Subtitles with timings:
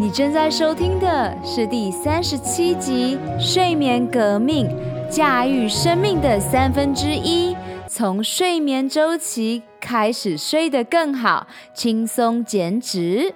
[0.00, 4.70] 你正在收听的是第三十七集《睡眠革命：
[5.10, 7.52] 驾驭生命的三分之一》，
[7.88, 13.34] 从睡眠周期开始睡得更好，轻松减脂。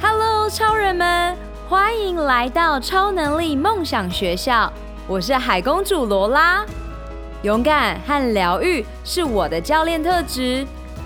[0.00, 1.36] Hello，超人们，
[1.68, 4.72] 欢迎来到超能力梦想学校，
[5.06, 6.64] 我是海公主罗拉。
[7.42, 10.66] 勇敢和疗愈是我的教练特质。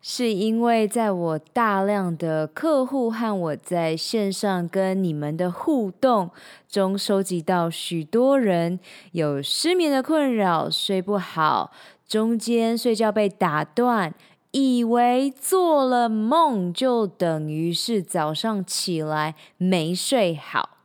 [0.00, 6.30] 是因为在我大量的客户和我在线上跟你们的互动
[6.68, 8.78] 中，收集到许多人
[9.10, 11.72] 有失眠的困扰，睡不好，
[12.06, 14.14] 中间睡觉被打断，
[14.52, 20.78] 以为做了梦就等于是早上起来没睡好。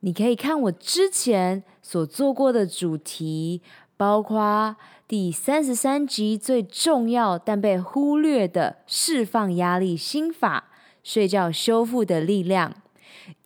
[0.00, 3.60] 你可以看我之前所做过的主题，
[3.96, 4.76] 包括。
[5.16, 10.64] 第三十三集最重要但被忽略的释放压力心法，
[11.04, 12.74] 睡觉修复的力量，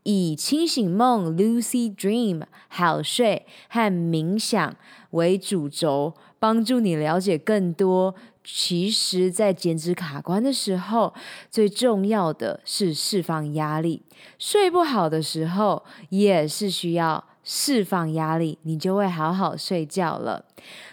[0.05, 4.77] 以清醒梦 Lucy Dream） 好睡和冥想
[5.11, 8.15] 为主轴，帮助你了解更多。
[8.43, 11.13] 其实，在减脂卡关的时候，
[11.51, 14.01] 最重要的是释放压力。
[14.39, 20.45] 睡不好的时候，也是需要释放压力，你就会好好睡觉了。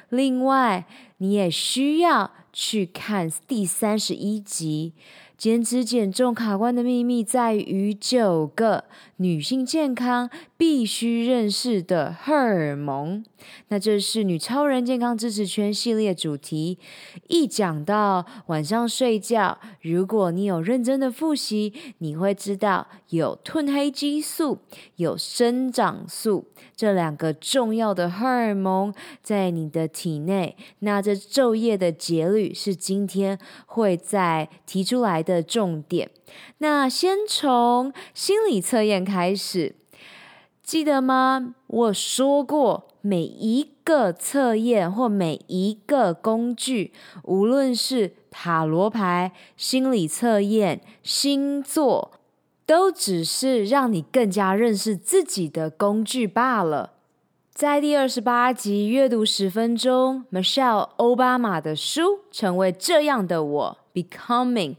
[0.07, 0.85] 另外，
[1.17, 4.93] 你也需要去看第三十一集。
[5.37, 8.85] 减脂减重卡关的秘密在于九个
[9.17, 13.21] 女性健康必须认识的荷尔蒙。
[13.67, 16.77] 那这是女超人健康知识圈系列主题。
[17.27, 24.59] 一讲到晚上睡觉，如果你有认真的复习，你会知道有褪黑激素、
[24.95, 26.45] 有生长素
[26.75, 30.55] 这两个重要的荷尔蒙在你的体内。
[30.79, 36.09] 那这昼夜的节律是今天会在提出来的重点，
[36.59, 39.75] 那先从心理测验开始，
[40.65, 41.53] 记得吗？
[41.67, 52.13] 我说过，每一个测验或每一个工具，无论是塔罗牌、心理测验、星座，
[52.65, 56.93] 都只是让你更加认识自己的工具罢了。
[57.53, 64.77] 在第二十八集阅读十分钟，Michelle Obama 的书《成为这样的我》（Becoming）。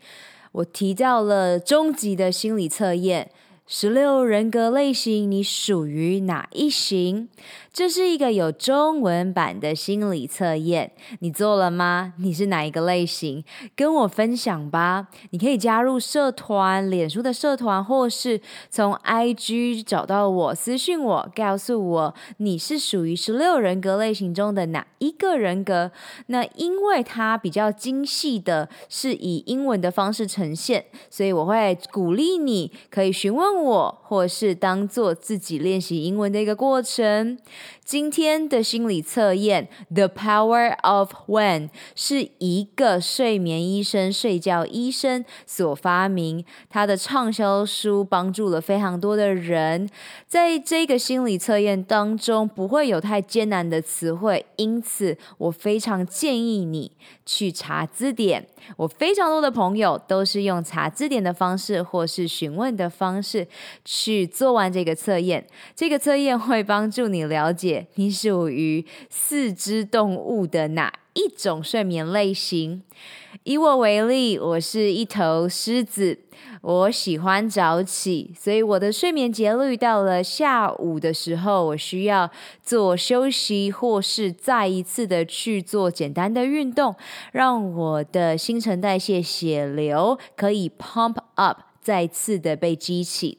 [0.50, 3.30] 我提到了终极的心理测验。
[3.68, 7.28] 十六人格类型，你属于哪一型？
[7.72, 12.14] 这是一个有中文版的心理测验，你做了吗？
[12.18, 13.44] 你是哪一个类型？
[13.74, 15.08] 跟我分享吧。
[15.30, 18.40] 你可以加入社团，脸书的社团，或是
[18.70, 25.90] 从 IG 找到我，私讯我，告诉我你是属于十六人格类型中的哪一个人格。
[26.28, 33.55] 那因为它比较精细的，是以英文的方式呈现，所以我会鼓励你可以询问。
[33.56, 37.38] 我或是当做自己练习英文的一个过程。
[37.84, 49.88] 今天的心理测验《The Power of When》是一个睡眠医生、睡觉医生所发明，他的畅销书帮助了非常多的人。
[50.26, 56.90] 在这个心理测验当中，不会有太艰难的词汇，因此我非常建议你
[57.24, 58.48] 去查字典。
[58.76, 63.45] 我非常多的朋友都是用查字典的方式，或是询问的方式
[63.84, 65.46] 去做完这个测验。
[65.74, 67.86] 这个测验会帮助你了解。
[67.94, 72.82] 你属于四只动物的哪一种睡眠类型？
[73.44, 76.18] 以我为例，我是一头狮子，
[76.62, 82.28] 我喜欢早起，所以我的睡眠节律到了下午的时候，我需要
[82.62, 86.96] 做休息，或是再一次的去做简单的运动，
[87.32, 93.38] 让我的新陈代谢血流可以 pump up，再次的被激起。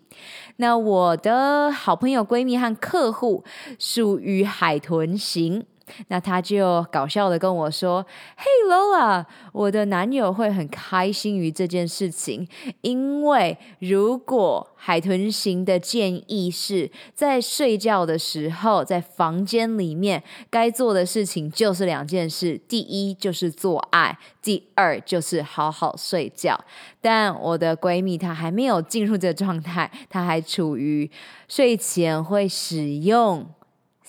[0.56, 3.44] 那我的好朋友、闺蜜和客户
[3.78, 5.66] 属于海豚型，
[6.10, 8.06] 那他就搞笑的跟我说
[8.38, 12.48] ：“Hey Lola，我的男友会很开心于这件事情，
[12.82, 26.60] 因为如果海豚型的建议是在睡觉的时候，在房间里面该做的事情就是两件事，第一就是做爱，第二就是好好睡觉。
[27.02, 31.10] 但我的闺蜜她还没有进入这状态，她还处于
[31.48, 33.48] 睡前会使用。”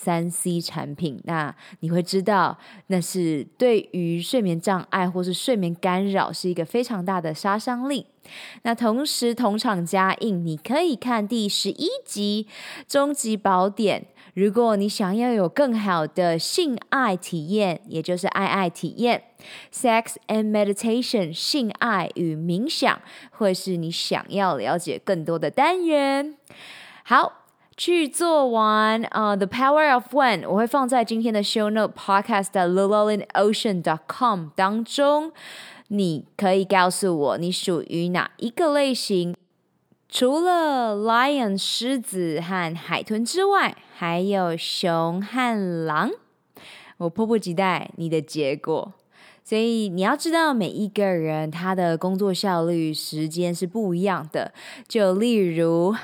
[0.00, 2.56] 三 C 产品，那你会知道，
[2.86, 8.06] 那是对于睡眠障碍或是睡眠干扰是一个非常大的杀伤力。
[8.62, 12.46] 那同时同场加映，你可以看第十一集
[12.86, 14.02] 《终极宝典》。
[14.34, 19.24] 如果你想要有更好的性爱体验，也就是爱爱体验
[19.72, 23.00] （Sex and Meditation），性爱与冥想，
[23.32, 26.36] 会是你想要了解更多的单元。
[27.02, 27.37] 好。
[27.78, 35.30] 去做完啊、The Power of One，我会放在今天的 Show Note Podcast 的 lolalindocean.com 当中。
[35.86, 39.36] 你可以告诉我你属于哪一个类型？
[40.08, 46.10] 除了 Lion 狮子和海豚之外，还有熊和狼。
[46.96, 48.92] 我迫不及待你的结果。
[49.44, 54.52] 所以你要知道，每一个人他的工作效率、时间是不一样的。
[54.88, 55.94] 就例如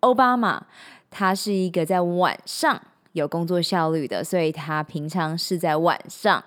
[0.00, 0.66] 奥巴马。
[1.16, 2.82] 他是一个在晚上
[3.12, 6.42] 有工作效率的，所以他平常是在晚上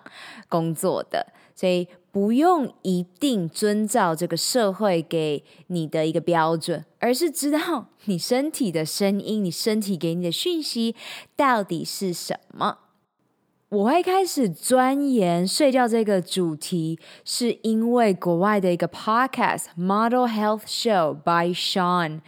[0.50, 10.94] 工作的，所以不用一定遵照这个社会给你的一个标准，而是知道你身体的声音，你身体给你的讯息
[11.38, 12.80] 到底是什么。
[13.70, 22.20] 我会开始钻研睡觉这个主题，是因为国外的一个 podcast Model Health Show by Sean。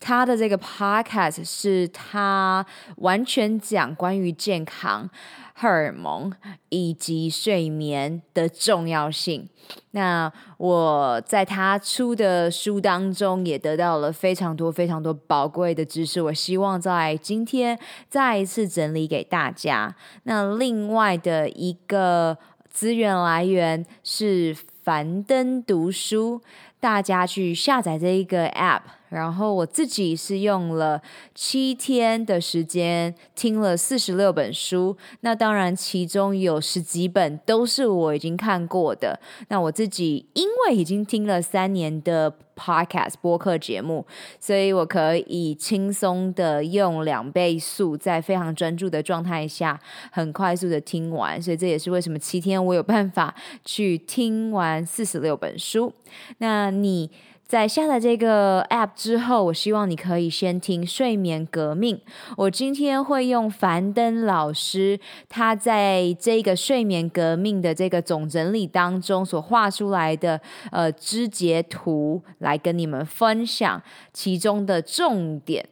[0.00, 2.64] 他的这个 podcast 是他
[2.96, 5.08] 完全讲关于健康、
[5.54, 6.32] 荷尔蒙
[6.70, 9.48] 以及睡眠的重要性。
[9.92, 16.20] 那我在他出的书当中也得到了非常多、非常多宝贵的知识。
[16.20, 19.94] 我希望在今天再一次整理给大家。
[20.24, 22.36] 那另外的一个
[22.68, 26.40] 资源来源是樊登读书。
[26.80, 28.80] 大家去下载这一个 app，
[29.10, 31.02] 然后我自己是用了
[31.34, 39.20] 七天的时间听了四十六本书，那当然其中有十几本都是我已经看过的。
[39.48, 44.06] 那我自己因为已经听了三年的 podcast 播客节目，
[44.38, 49.80] 所以我可以轻松的用两倍速，在非常专注的状态下，
[50.12, 51.40] 很快速的听完。
[51.40, 53.34] 所以这也是为什么七天我有办法
[53.64, 55.92] 去听完四十六本书。
[56.38, 57.10] 那你
[57.50, 61.96] 在下载这个 app 之后，我希望你可以先听《睡眠革命》。
[62.36, 73.82] 我今天会用樊登老师他在这个《睡眠革命》的这个总整理当中所画出来的呃枝节图来跟你们分享
[74.12, 75.68] 其中的重点。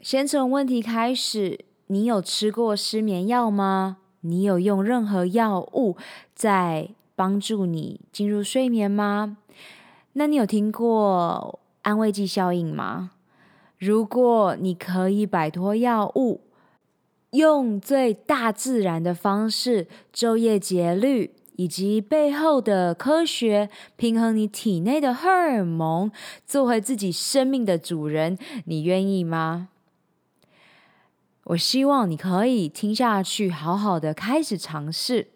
[0.00, 3.98] 先从问题开始，你有吃过失眠药吗？
[4.22, 5.98] 你有用任何药物
[6.34, 9.36] 在帮助你进入睡眠吗？
[10.14, 13.10] 那你有听过安慰剂效应吗？
[13.78, 16.40] 如果你可以摆脱药物，
[17.30, 26.12] 用最大自然的方式，昼夜节律以及背后的科学，平衡你体内的荷尔蒙，
[26.46, 29.68] 做回自己生命的主人，你愿意吗？
[31.46, 35.32] 我希望你可以听下去，好好的开始尝试。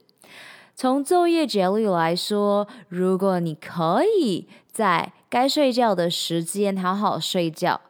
[0.81, 7.81] 从昼夜节律来说，如果你可以在该睡觉的时间好好睡觉，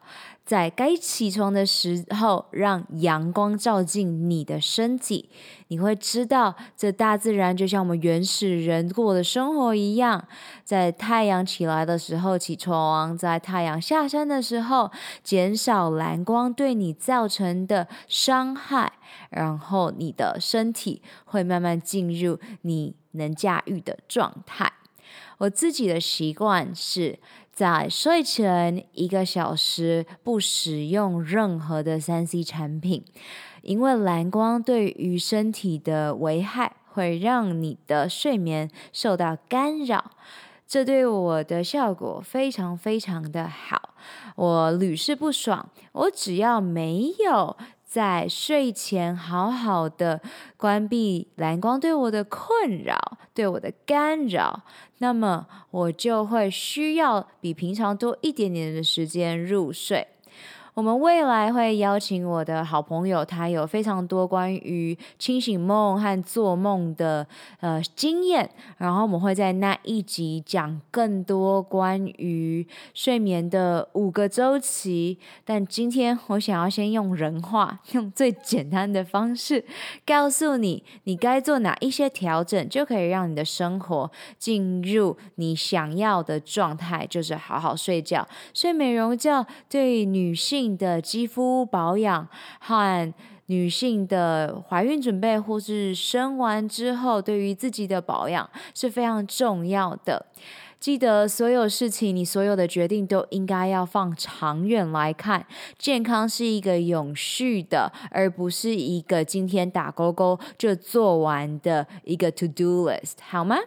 [0.49, 5.29] 在该起床的时候让阳光照进你的身体，
[5.67, 10.27] 你会知道，这大自然就像我们原始人过的生活一样，
[10.63, 14.91] 在太阳起来的时候起床，在太阳下山的时候
[15.23, 18.93] 减少蓝光对你造成的伤害。
[19.29, 24.73] 然后你的身体会慢慢进入你能驾驭的状态。
[25.39, 27.17] 我自己的习惯是
[27.59, 33.03] 在睡前一个小时不使用任何的三 C 产品，
[33.63, 40.11] 因为蓝光对于身体的危害会让你的睡眠受到干扰，
[40.65, 43.93] 这对我的效果非常非常的好，
[44.37, 45.67] 我屡试不爽。
[45.91, 47.57] 我只要没有。
[47.89, 50.21] 在睡前好好的
[50.55, 54.61] 关闭蓝光对我的困扰、对我的干扰，
[54.99, 60.07] 那么我就会需要比平常多一点点的时间入睡。
[60.79, 67.27] 我们未来会邀请我的好朋友，他有非常多关于清醒梦和做梦的
[67.59, 75.19] 呃经验，然后我们会在那一集讲更多关于睡眠的五个周期。
[75.43, 79.65] 但今天我想要先用人话，用最简单的方式
[80.05, 88.25] 告诉你，你该做哪一些调整，就可以让你的生活进入你想要的状态，就是好好睡觉。
[88.53, 92.27] 睡美容觉对女性的肌肤保养
[92.59, 93.13] 和
[93.47, 100.27] 女性的怀孕准备，或是生完之后对于自己的保养是非常重要的。
[100.79, 105.45] 记得所有事情，你所有的决定都应该要放长远来看。
[105.77, 113.57] 健康是一个永续的，而不是一个今天打勾勾就做完的一个 to do list，好吗？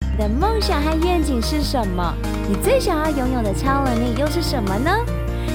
[0.00, 2.12] 你的梦想和愿景是什么？
[2.48, 4.90] 你最想要拥有的超能力又是什么呢？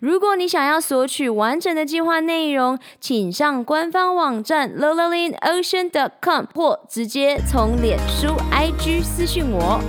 [0.00, 6.34] 如果你想要索取完整的计划内容，请上官方网站 l o l a l i n o c e a n c o
[6.34, 9.80] m 或直接从脸书 IG 私讯我。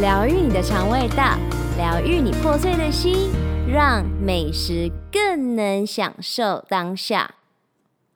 [0.00, 1.36] 疗愈你的肠胃道，
[1.76, 3.30] 疗愈你破碎的心，
[3.68, 7.36] 让美食更能享受当下。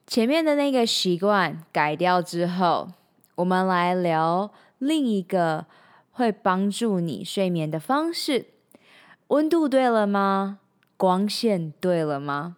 [0.07, 2.89] 前面的那个习惯改掉之后，
[3.37, 5.67] 我们来聊另一个
[6.13, 8.47] 会帮助你睡眠的方式。
[9.29, 10.61] 温度对了吗？
[10.97, 12.57] 光线对了吗？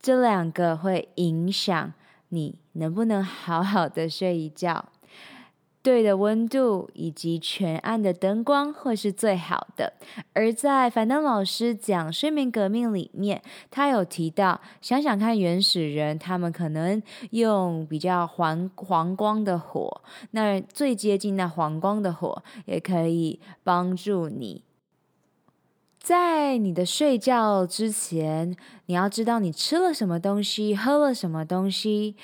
[0.00, 1.92] 这两个会影响
[2.28, 4.86] 你能不能好好的睡一觉。
[5.80, 9.94] 对的温度以及全暗的灯光会是最好的。
[10.34, 24.62] 而在樊登老师讲睡眠革命里面，他有提到，想想看原始人，他们可能用比较黄黄光的火，那最接近那黄光的火，也可以帮助你。
[26.08, 32.16] 在你的睡觉之前，你要知道你吃了什么东西，喝了什么东西。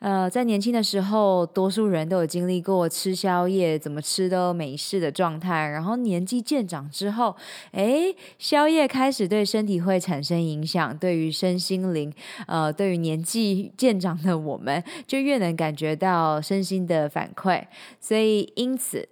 [0.00, 5.68] 呃，在年轻的时候，多数人都有经历过吃宵夜怎么吃都没事的状态。
[5.68, 7.36] 然后年纪渐长之后，
[7.70, 12.12] 诶，宵夜开始对身体会产生影响，对于身心灵，
[12.48, 17.62] 呃，对于年纪渐长的我们，就越能感觉到身心的反馈。
[18.00, 19.08] 所以，因此，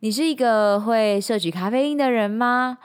[0.00, 2.78] 你是一个会摄取咖啡因的人吗？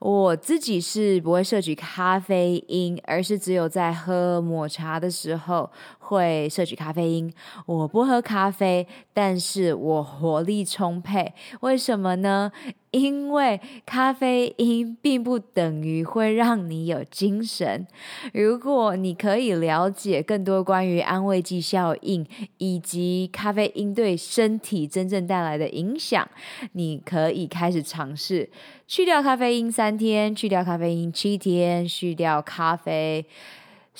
[0.00, 5.68] 我自己是不会摄取咖啡因，而是只有在喝抹茶的时候
[6.08, 7.30] 会摄取咖啡因。
[7.66, 11.34] 我不喝咖啡，但是我活力充沛。
[11.60, 12.50] 为什么呢？
[12.90, 17.86] 因为咖啡因并不等于会让你有精神。
[18.32, 26.26] 如果你可以了解更多关于安慰剂效应以及咖啡因对身体真正带来的影响，
[26.72, 28.48] 你可以开始尝试
[28.86, 33.26] 去掉咖啡因三天，去掉咖啡因七天，去掉咖啡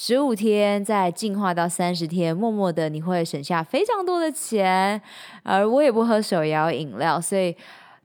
[0.00, 2.35] 十五天，再进化到三十天。
[2.35, 5.02] 默默的，你会省下非常多的钱。
[5.43, 7.57] 而我也不喝手摇饮料，所以。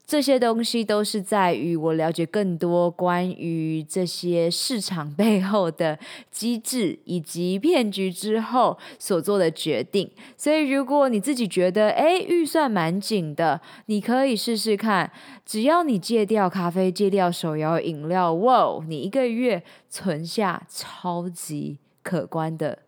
[0.05, 5.97] 这些东西都是在于我了解更多关于这些市场背后的
[6.29, 10.11] 机制以及骗局之后所做的决定。
[10.35, 15.09] 所以，如果你自己觉得诶预算蛮紧的，你可以试试看。
[15.45, 22.83] 只要你戒掉咖啡，戒掉手摇饮料，哇，你一个月存下超级可观的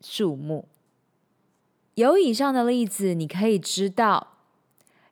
[0.00, 0.66] 数目。
[1.94, 4.35] 有以上的例子，你可以知道。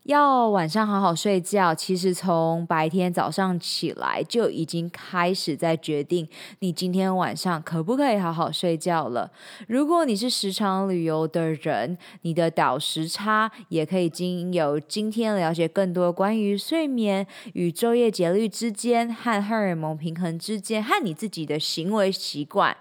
[0.04, 9.30] 要晚上好好睡觉，其实从白天早上起来就已经开始在决定你今天晚上可不可以好好睡觉了。
[9.66, 22.76] 如果你是时常旅游的人，你的倒时差也可以经由今天了解更多关于睡眠与昼夜节律之间和荷尔蒙平衡之间和你自己的行为习惯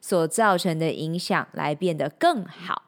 [0.00, 2.87] 所造成的影响来变得更好。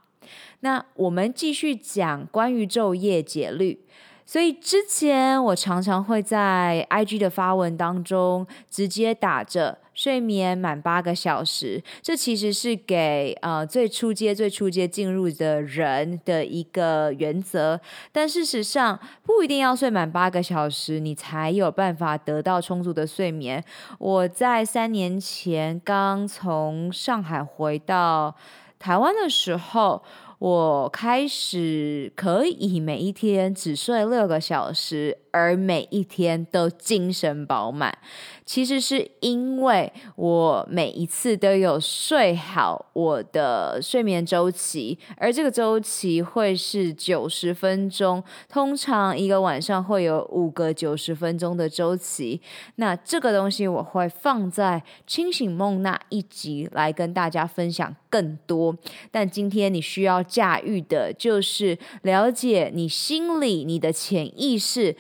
[0.60, 3.84] 那我们继续讲关于昼夜节律。
[4.26, 17.80] 所以之前我常常会在 IG 的发文当中直接打着睡眠满八个小时，这其实是给呃最初阶、最初阶进入的人的一个原则。
[18.12, 23.64] 但事实上不一定要睡满八个小时，你才有办法得到充足的睡眠。
[23.98, 28.36] 我在三年前刚从上海回到
[28.78, 30.04] 台湾的时候。
[30.40, 37.96] 我开始可以每一天只睡六个小时，而每一天都精神饱满。
[38.44, 52.40] 其实是因为我每一次都有睡好我的睡眠周期，而这个周期会是九十分钟，通常一个晚上会有五个九十分钟的周期。
[52.76, 58.76] 那这个东西我会放在清醒梦那一集来跟大家分享更多。
[59.12, 64.96] 但今天你需要驾驭的就是了解你心里你的潜意识。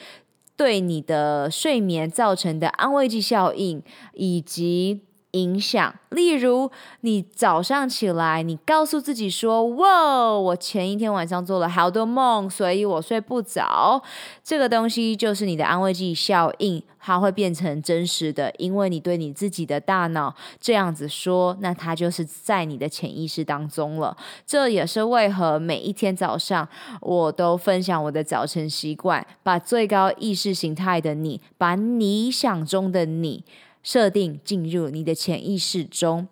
[0.60, 5.00] 对你的睡眠造成的安慰剂效应以及
[5.32, 6.70] 影响，例如
[7.02, 14.02] 你早上起来，你告诉自己说：“哇，我前一天晚上做了好多梦，所以我睡不着。”
[14.42, 24.16] 这个东西就是你的安慰剂效应，它会变成真实的，因为你对你自己的大脑这样子说，那它就是在你的潜意识当中了。
[24.44, 26.68] 这也是为何每一天早上
[27.00, 33.44] 我都分享我的早晨习惯，把最高意识形态的你，把你想中的你。
[33.82, 36.28] 设定进入你的潜意识中，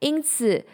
[0.00, 0.64] 因此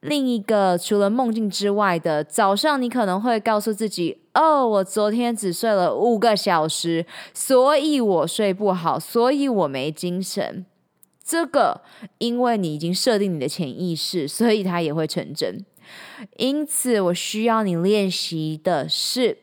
[0.00, 10.66] 另一个除了梦境之外的早上，你可能会告诉自己：“哦，我昨天只睡了五个小时，所以我睡不好，所以我没精神。”
[11.24, 11.80] 这个
[12.18, 15.64] 因为你已经设定你的潜意识，所以它也会成真。
[16.36, 19.38] 因此，我需要你练习的是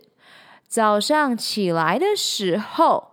[0.68, 3.11] 早上起来的时候。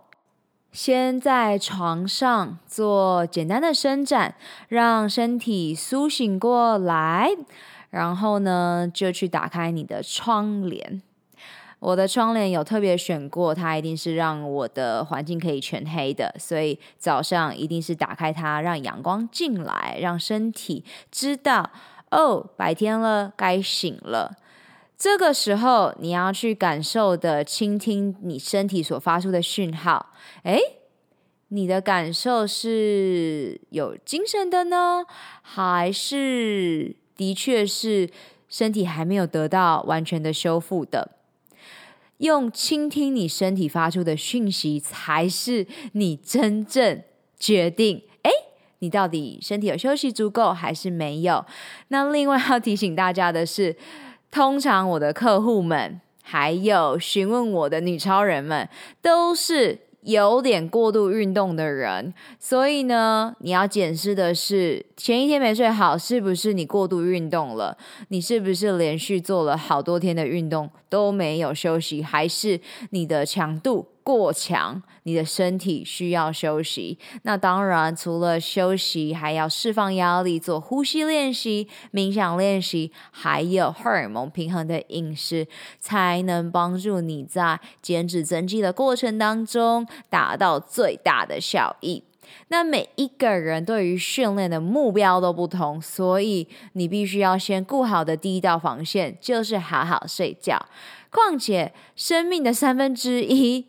[0.71, 4.35] 先在床上做简单的伸展，
[4.67, 7.31] 让身体苏醒过来，
[7.89, 11.01] 然后呢，就去打开你的窗帘。
[11.79, 21.71] 我的窗帘有特别选过，它一定是让我的环境可以全黑的，所以早上一定是打开它，让阳光进来，让身体知道
[22.11, 24.35] 哦，白天了，该醒了。
[24.99, 30.11] 这个时候，你要去感受的，倾听你身体所发出的讯号。
[30.43, 30.59] 诶，
[31.47, 35.05] 你的感受是有精神的呢，
[35.41, 38.09] 还是的确是
[38.49, 41.11] 身体还没有得到完全的修复的？
[42.17, 47.01] 用倾听你身体发出的讯息，才是你真正
[47.39, 48.03] 决定。
[48.23, 48.31] 诶，
[48.79, 51.45] 你到底身体有休息足够还是没有？
[51.87, 53.77] 那另外要提醒大家的是。
[54.31, 58.69] 通常我的客户们，还有询问我的女超人们，
[59.01, 67.77] 都是有点过度运动的人，所以呢，你要检视的是前一天没睡好，是不是你过度运动了？
[68.07, 72.61] 你是不是连续做了好多天的运动都没有休息，还是
[72.91, 76.97] 你的强度过强，你的身体需要休息。
[77.23, 85.47] 那当然，除了休息，还要释放压力，做呼吸练习、冥想练习，还有荷尔蒙平衡的饮食，
[85.79, 92.03] 才能帮助你在减脂增肌的过程当中达到最大的效益。
[92.49, 100.63] 那每一个人对于训练的目标都不同，所以你必须要先顾好的第一道防线就是好好睡觉。
[101.09, 103.65] 况且，生命的三分之一。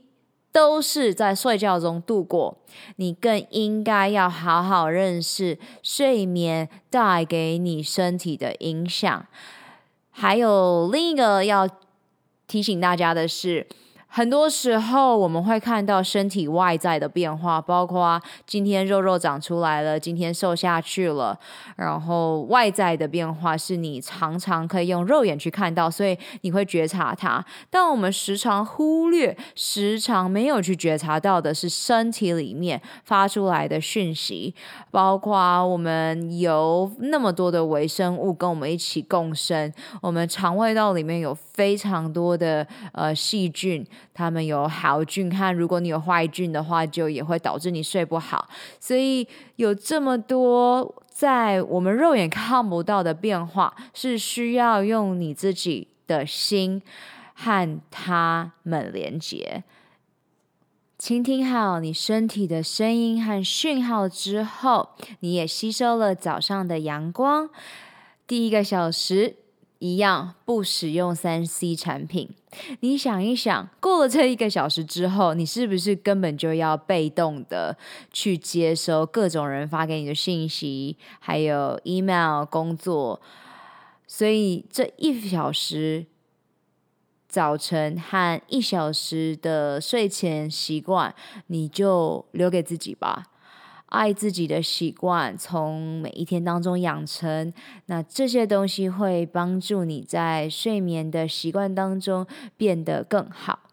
[0.53, 2.57] 都是在睡觉中度过，
[2.97, 9.27] 你更应该要好好认识睡眠带给你身体的影响。
[10.11, 11.69] 还有另一个要
[12.47, 13.67] 提醒大家的是。
[14.13, 21.39] 很多时候我们会看到身体外在的变化，包括今天肉肉长出来了，今天瘦下去了，
[21.77, 27.45] 然后外在的变化是你常常可以用肉眼去看到，所以你会觉察它。
[27.71, 34.53] 但我们时常忽略、时常没有去觉察到的是身体里面发出来的讯息，
[34.91, 43.87] 包括我们有那么多的微生物跟我们一起共生，我们肠胃道里面有非常多的呃细菌。
[44.13, 48.49] 他们有好菌，和如果你有坏菌的话，就也会导致你睡不好。
[48.79, 56.83] 所以有这么多在我们肉眼看不到的变化，是需要用你自己的心
[57.35, 59.65] 和他们连接，
[60.99, 67.49] 倾听好你身体的声音和讯号之后，你也吸收了早上的阳光。
[68.27, 69.37] 第一个小时，
[69.81, 72.29] 一样不使用三 C 产品。
[72.81, 77.77] 你想一想，过了这一个小时之后，你是不是根本就要被动的
[78.13, 83.21] 去接收各种人发给你的信息，还有 email 工作？
[84.07, 86.07] 所以这一小时
[87.29, 91.15] 早晨和一小时的睡前习惯，
[91.47, 93.30] 你就留给自己吧。
[93.91, 97.53] 爱自己的习惯，从每一天当中养成，
[97.87, 102.27] 那这些东西会帮助你在睡眠的习惯当中
[102.57, 103.70] 变得更好。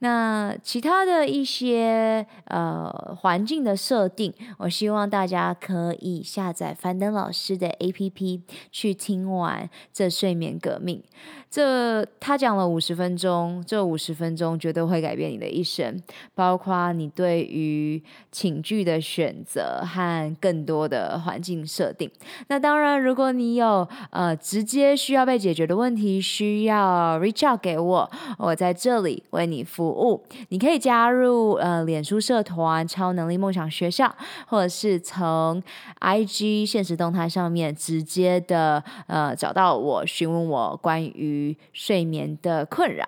[0.00, 2.88] 那其他的一些呃
[3.20, 11.02] 环境的设定，我希望大家可以下载樊登老师的 APP 去听完这睡眠革命。
[11.50, 16.00] 这他讲了五十分钟，这五十分钟绝对会改变你的一生，
[16.34, 22.08] 包括你对于寝具的选择和更多的环境设定。
[22.48, 29.87] 那当然，如果你有呃直接需要被解决的问题，需要 reach out 给我，我在这里为你服务。
[29.88, 34.14] 务你可以加入呃脸书社团超能力梦想学校，
[34.46, 35.62] 或者是从
[36.00, 41.56] IG 现实动态上面直接的呃找到我，询问我关于。
[41.72, 43.04] 睡眠的困扰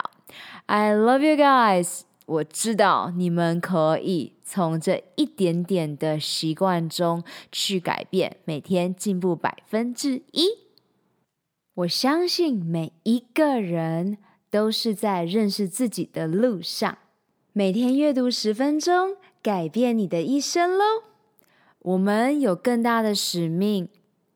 [0.66, 2.02] ，I love you guys。
[2.26, 10.46] 我知道你们可以从这一点点的习惯中去改变，每天进步百分之一。
[11.74, 14.18] 我相信每一个人
[14.50, 16.98] 都是在认识自己的路上。
[17.52, 20.84] 每天阅读十分钟，改变你的一生喽！
[21.80, 23.88] 我们有更大的使命。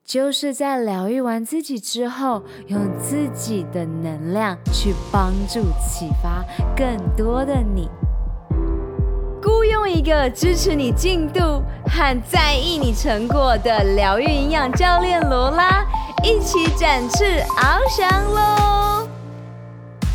[0.05, 6.45] 就是在疗愈完自己之后，用自己的能量去帮助、启发
[6.77, 7.89] 更多的你。
[9.43, 15.87] 雇佣一个支持你进度和在意你成果的疗愈营养教练罗拉，
[16.23, 17.25] 一起展翅
[17.57, 18.74] 翱翔喽！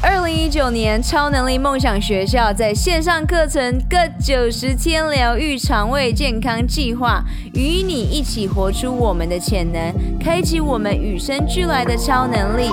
[0.01, 7.21] 二零一九年超能力梦想学校在线上课程各九十天疗愈肠胃健康计划，
[7.53, 12.71] 与你一起活出我们的潜能，开启我们与生俱来的超能力。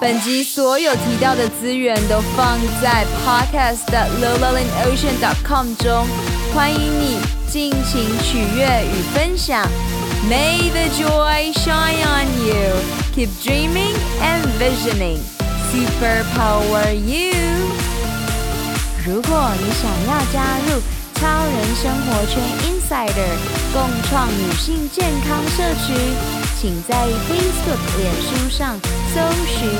[0.00, 6.06] 本集所有提到的资源都放在 podcast 的 lowlearningocean.com 中，
[6.54, 9.62] 欢迎你尽情取悦与分享。
[10.26, 12.80] May the joy shine on you.
[13.14, 15.41] Keep dreaming and visioning.
[15.72, 17.32] Super Power You！
[19.06, 20.78] 如果你想要加入
[21.14, 23.32] 超人生活圈 Insider
[23.72, 25.94] 共创女性健康社区，
[26.60, 26.94] 请在
[27.26, 28.78] Facebook、脸书上
[29.14, 29.70] 搜寻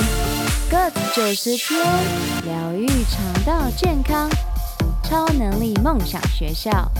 [0.70, 1.78] “Good 九十天
[2.46, 4.30] 疗愈肠道健康
[5.02, 6.90] 超能力梦想学校”。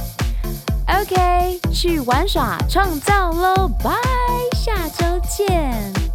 [1.00, 3.70] OK，去玩耍创造喽！
[3.82, 3.90] 拜，
[4.54, 6.11] 下周见。